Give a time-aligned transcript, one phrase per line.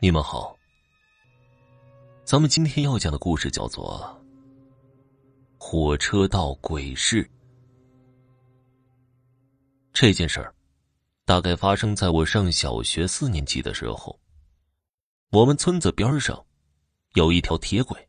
[0.00, 0.56] 你们好，
[2.24, 4.16] 咱们今天要讲的故事叫做
[5.58, 7.24] 《火车到鬼市》。
[9.92, 10.54] 这件事儿
[11.24, 14.16] 大概发生在我上小学四年级的时候。
[15.30, 16.46] 我们村子边上
[17.14, 18.08] 有一条铁轨，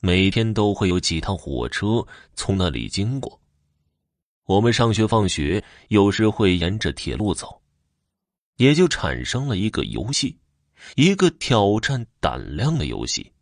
[0.00, 2.02] 每天都会有几趟火车
[2.32, 3.38] 从那里经过。
[4.46, 7.60] 我们上学放学有时会沿着铁路走，
[8.56, 10.34] 也就产生了一个游戏。
[10.96, 13.32] 一个挑战胆量的游戏，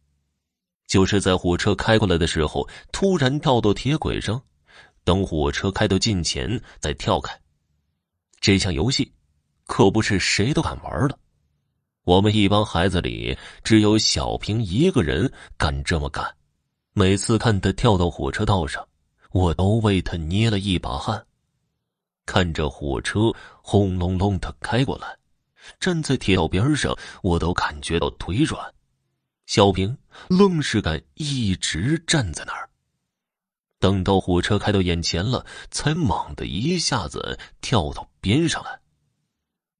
[0.87, 4.42] 就是在火车开过来的时候，突然跳到铁轨上，
[5.05, 7.38] 等火车开到近前再跳开。
[8.41, 9.12] 这项游戏
[9.64, 11.19] 可不是谁都敢玩的。
[12.05, 16.37] 我们一帮孩子里，只有小平一个人敢这么干。
[16.92, 18.87] 每次看他跳到火车道上，
[19.33, 21.27] 我都为他捏了一把汗。
[22.25, 25.16] 看着火车轰隆隆的开过来。
[25.79, 28.75] 站在铁道边上，我都感觉到腿软。
[29.47, 29.97] 小平
[30.28, 32.69] 愣是敢一直站在那儿。
[33.78, 38.81] 等到火车开到眼前了，才猛地一下子跳到边上来。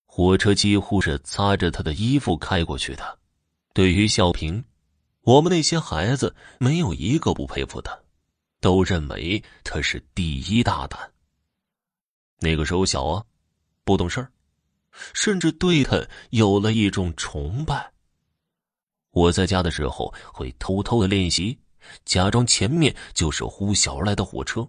[0.05, 3.19] 火车几乎是擦着他的衣服开过去的。
[3.73, 4.65] 对于小平，
[5.23, 7.99] 我们那些孩子没有一个不佩服他，
[8.61, 11.13] 都认为他是第一大胆。
[12.39, 13.25] 那个时候小啊，
[13.83, 14.31] 不懂事儿。
[15.13, 17.93] 甚至对他有了一种崇拜。
[19.11, 21.59] 我在家的时候会偷偷的练习，
[22.05, 24.69] 假装前面就是呼啸而来的火车，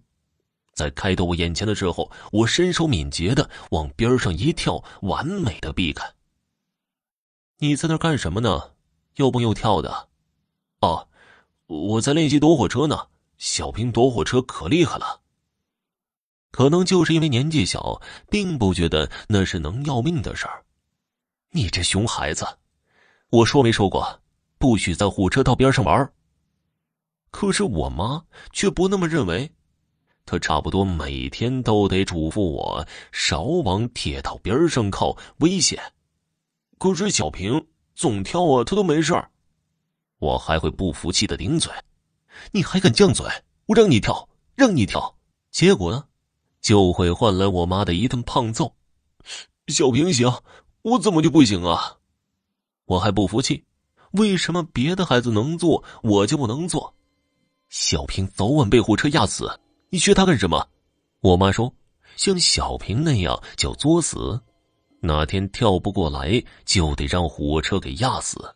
[0.73, 6.14] 在开到我眼前的时候，我身手敏捷的往边上一跳，完美的避开。
[7.59, 8.72] 你在那干什么呢？
[9.16, 10.09] 又蹦又跳的。
[10.81, 11.09] 哦，
[11.66, 13.08] 我在练习躲火车呢。
[13.38, 15.22] 小平躲火车可厉害了。
[16.58, 20.66] 可能就是因为年纪小，并不觉得那是能要命的事儿。
[21.52, 22.48] 你这熊孩子，
[23.30, 24.24] 我说没说过，
[24.58, 26.12] 不许在火车道边上玩？
[27.30, 29.52] 可是我妈却不那么认为，
[30.26, 35.80] 她差不多每天都得嘱咐我少往铁道边上靠，危险。
[36.80, 39.30] 可是小平总跳啊，他都没事儿。
[40.17, 41.72] 我还会不服气的顶嘴
[42.52, 43.28] ：“你还敢犟嘴？
[43.67, 45.20] 我让你跳，让你跳。”
[45.54, 46.04] 结果呢？
[46.62, 48.76] 就会换来我妈的一顿胖揍。
[49.68, 50.32] 小平行，
[50.82, 51.98] 我怎么就不行啊？
[52.86, 53.66] 我还不服气，
[54.12, 56.94] 为什么别的孩子能做，我就不能做？
[57.70, 59.60] 小平早晚被火车压死，
[59.90, 60.70] 你学他干什么？
[61.20, 61.73] 我妈说，
[62.16, 64.40] 像小平那样叫作死，
[65.02, 68.56] 哪天跳不过来，就得让火车给压死。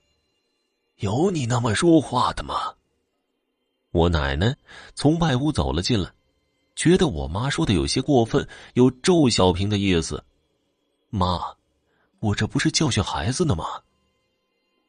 [0.98, 2.56] 有你那么说话的吗？
[3.92, 4.56] 我奶奶
[4.96, 6.10] 从外屋走了进来。
[6.76, 10.24] 觉得我妈说的有些过分，有咒小平的意思。
[11.10, 11.40] 妈，
[12.20, 13.66] 我这不是教训孩子呢吗？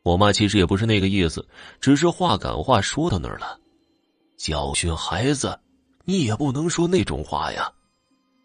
[0.03, 1.47] 我妈其实也不是那个意思，
[1.81, 3.59] 只是话赶话说到那儿了。
[4.37, 5.61] 教训孩子，
[6.05, 7.73] 你也不能说那种话呀。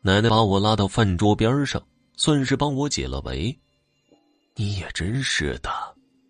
[0.02, 1.82] 奶奶把我拉到饭桌边上，
[2.16, 3.58] 算是帮我解了围。
[4.56, 5.70] 你也真是的，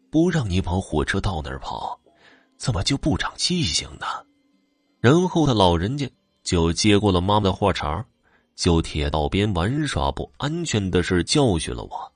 [0.10, 2.00] 不让你往火车道那儿跑，
[2.58, 4.06] 怎么就不长记性呢？
[5.00, 6.10] 然后他老人家。
[6.48, 8.06] 就接过了妈妈的话茬
[8.56, 12.14] 就铁道边玩耍不安全的事教训了我。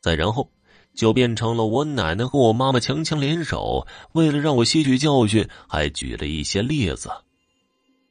[0.00, 0.50] 再然后，
[0.92, 7.10] 就变成了我奶奶和我妈妈强强联手，为了让我吸取教训，还举了一些例子。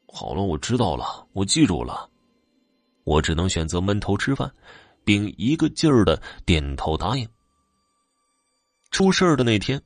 [0.07, 2.09] 好了，我知道了，我记住了。
[3.03, 4.49] 我只能选择闷头吃饭，
[5.03, 7.27] 并一个劲儿的点头答应。
[8.91, 9.81] 出事儿的那天，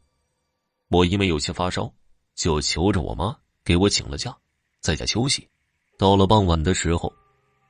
[0.90, 1.91] 我因为有些发烧，
[2.35, 3.35] 就求着我妈
[3.66, 4.38] 给我请了假。
[4.81, 5.47] 在家休息，
[5.96, 7.14] 到了傍晚的时候，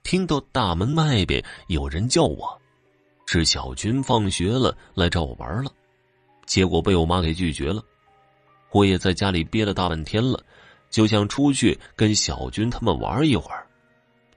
[0.02, 2.58] 听到大门外边有人叫我，
[3.28, 5.70] 是小军放学了来找我玩了，
[6.46, 7.84] 结果被我妈给拒绝了。
[8.72, 10.42] 我也在家里憋了大半天了，
[10.90, 13.68] 就想出去跟小军他们玩一会儿，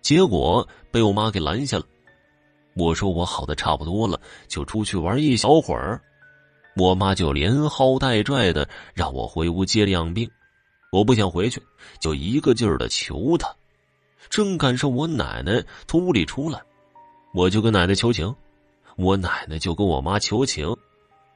[0.00, 1.86] 结果被我妈给拦下了。
[2.74, 6.02] 我说我好的差不多了，就出去玩一小会儿，
[6.74, 10.28] 我妈就连薅带拽的让我回屋接着养病。
[10.94, 11.60] 我不想回去，
[11.98, 13.52] 就一个劲儿的求他。
[14.30, 16.62] 正赶上我奶奶从屋里出来，
[17.32, 18.32] 我就跟奶奶求情，
[18.94, 20.72] 我奶奶就跟我妈求情。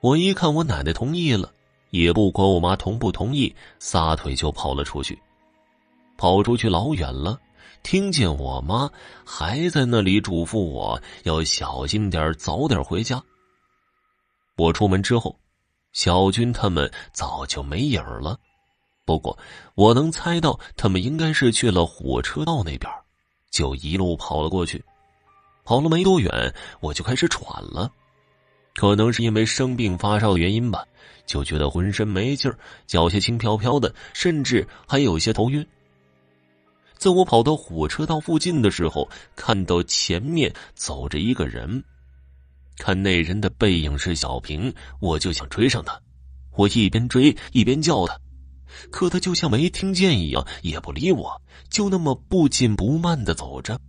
[0.01, 1.53] 我一看我奶奶同意了，
[1.91, 5.21] 也不管我妈同不同意，撒腿就跑了出去。
[6.17, 7.41] 跑出去老远了，
[7.83, 8.89] 听见我妈
[9.25, 13.21] 还在那里嘱咐我要小心点，早点回家。
[14.57, 15.37] 我出门之后，
[15.93, 18.39] 小军他们早就没影了。
[19.09, 19.39] 不过，
[19.75, 22.93] 我能猜到他们应该是去了火车道那边，
[23.51, 24.85] 就一路跑了过去。
[25.65, 27.91] 跑了没多远，我就开始喘了。
[28.75, 30.85] 可能是因为生病发烧的原因吧，
[31.25, 35.67] 就觉得浑身没劲儿，脚下轻飘飘的，甚至还有些头晕。
[36.99, 41.83] 在我跑到火车道附近的时候，看到前面走着一个人，
[42.77, 44.71] 看那人的背影是小平，
[45.01, 45.99] 我就想追上他。
[46.57, 48.19] 我一边追一边叫他，
[48.91, 53.81] 可他就像没听见一样，也不理我，就那么不紧不慢的走着。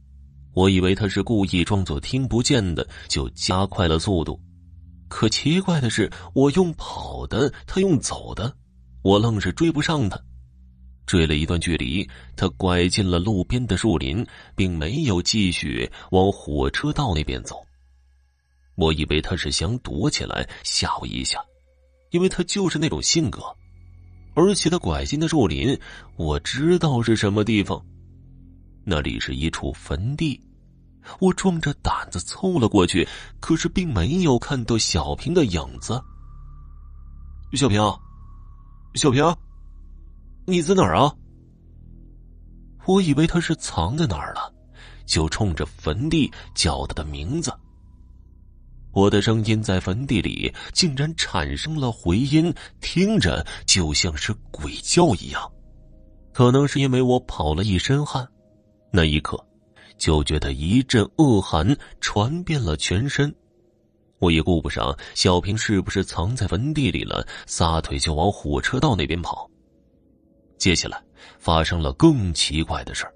[0.53, 4.39] 我以为他是故意装作听不见的，就加快了速度。
[5.07, 8.55] 可奇怪的是，我用跑的，他用走的，
[9.01, 10.19] 我愣是追不上他。
[11.05, 14.25] 追了一段距离，他拐进了路边的树林，
[14.55, 17.65] 并没有继续往火车道那边走。
[18.75, 21.39] 我以为他是想躲起来吓我一下，
[22.11, 23.41] 因为他就是那种性格。
[24.39, 25.77] 而且他拐进的树林，
[26.15, 27.85] 我知道是什么地方，
[28.85, 30.41] 那里是一处坟地。
[31.19, 33.05] 我壮着胆子凑了过去，
[33.41, 36.01] 可是并没有看到小平的影子。
[37.51, 37.81] 小平，
[38.95, 39.35] 小平，
[40.45, 41.13] 你在哪儿啊？
[42.85, 44.53] 我以为他是藏在哪儿了，
[45.05, 47.53] 就冲着坟地叫他的名字。
[48.91, 55.51] 我的声音在坟地里竟然产生了回音，听着就像是鬼叫一样。
[56.33, 58.27] 可能是因为我跑了一身汗，
[58.91, 59.45] 那一刻。
[59.97, 63.35] 就觉得一阵恶寒传遍了全身，
[64.19, 69.51] 我也顾不上小平是不是藏在坟地里了，撒腿就往火车道那边跑。
[70.57, 71.03] 接下来
[71.37, 73.13] 发生了更奇怪的事儿，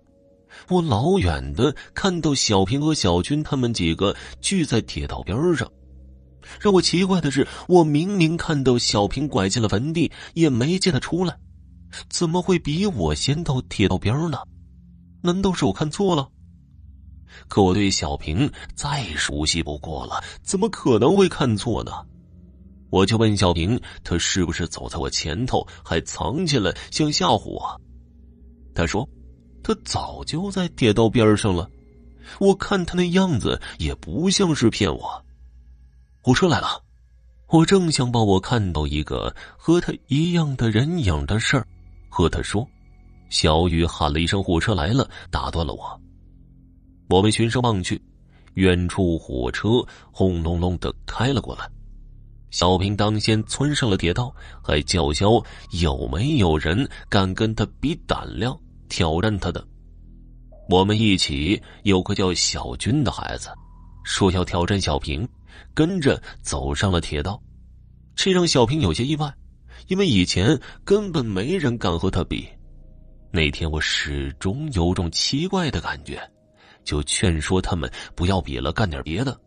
[0.69, 5.71] 我老远的看到小平和小军他们几个聚在铁道边上。
[6.59, 11.37] 让我奇怪的是，我明明看到小平拐进了坟地，也没见他出来，
[12.09, 14.39] 怎么会比我先到铁道边呢？
[15.21, 16.27] 难道是我看错了？
[17.47, 21.91] 可我对小平再熟悉不过了，怎么可能会看错呢？
[22.89, 27.81] 我就问小平，他是不是走在我前头，还藏起来想吓唬我？
[28.75, 29.07] 他说，
[29.63, 31.69] 他早就在铁道边上了。
[32.39, 35.25] 我看他那样子，也不像是骗我。
[36.21, 36.81] 火车来了，
[37.47, 41.67] 我正想把我看到一个和他一样的人影的事儿
[42.09, 42.67] 和他说，
[43.29, 46.01] 小雨喊了一声“火车来了”，打断了我。
[47.09, 48.01] 我们循声望去，
[48.53, 51.69] 远处火车轰隆隆的开了过来。
[52.49, 55.43] 小平当先窜上了铁道，还叫嚣
[55.81, 58.57] ：“有没有人敢跟他比胆量，
[58.93, 59.65] 挑战他的？”
[60.69, 63.49] 我们一起有个叫小军的孩子，
[64.03, 65.27] 说要挑战小平，
[65.73, 67.41] 跟着走上了铁道。
[68.15, 69.33] 这让小平有些意外，
[69.87, 72.47] 因为以前根本没人敢和他比。
[73.31, 76.21] 那天我始终有种奇怪的感觉。
[76.85, 79.39] 就劝说他们不要比了，干点别的。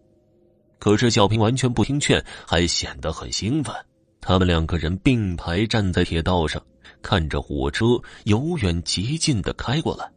[0.78, 3.72] 可是小平完全不听劝，还显得很兴奋。
[4.20, 6.60] 他们两个人并排站在铁道上，
[7.06, 7.86] 看着火车
[8.24, 10.10] 由远及近的开过来。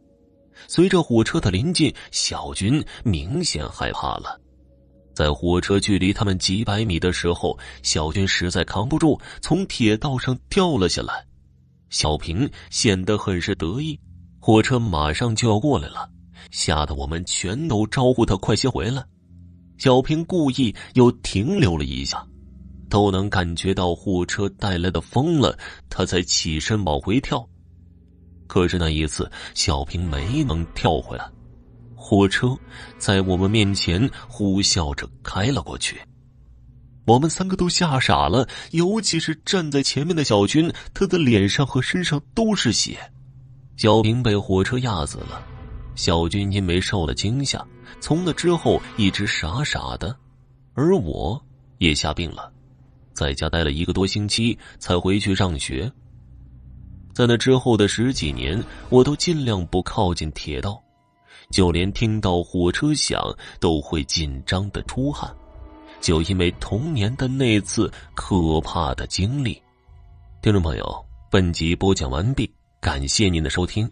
[0.66, 4.40] 随着火车的临近，小军明显害怕了。
[5.14, 11.24] 在火车距离他们几百米的时候，小军实在扛不住，从铁道上掉了下来。
[11.90, 13.96] 小平显得很是得意，
[14.40, 16.10] 火车马上就要过来了。
[16.50, 19.00] 吓得我们全都招呼他快些回来。
[19.78, 22.26] 小平故意又停留了一下，
[22.90, 25.56] 都能感觉到货车带来的风了，
[25.88, 27.48] 他才起身往回跳。
[28.46, 31.30] 可是那一次，小平没能跳回来，
[31.94, 32.54] 火车
[32.98, 35.98] 在我们面前呼啸着开了过去。
[37.06, 42.98] 我们三个都吓傻了，尤其是站在前面的小军，他的脸上和身上都是血。
[43.76, 45.42] 小平被火车压死了。
[45.96, 47.66] 小军因为受了惊吓，
[48.00, 50.16] 从那之后一直傻傻的，
[50.74, 51.42] 而我
[51.78, 52.52] 也吓病了，
[53.20, 55.92] 在家待了一个多星期才回去上学。
[57.12, 58.58] 在那之后的十几年，
[58.88, 60.82] 我都尽量不靠近铁道，
[61.50, 63.22] 就连听到火车响
[63.60, 65.30] 都会紧张的出汗，
[66.00, 69.60] 就因为童年的那次可怕的经历。
[70.40, 72.50] 听众朋友，本集播讲完毕，
[72.80, 73.86] 感谢您的收听。